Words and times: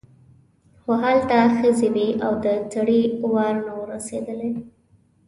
خو 0.81 0.91
هلته 1.03 1.37
ښځې 1.57 1.87
وې 1.95 2.07
او 2.25 2.33
د 2.45 2.45
سړي 2.73 3.01
وار 3.33 3.55
نه 3.65 3.71
و 3.77 3.81
رسېدلی. 3.93 4.51